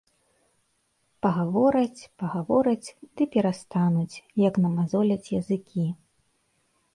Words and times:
Пагавораць, 1.25 2.01
пагавораць 2.21 2.89
ды 3.15 3.23
перастануць, 3.37 4.15
як 4.47 4.59
намазоляць 4.65 5.31
языкі. 5.43 5.85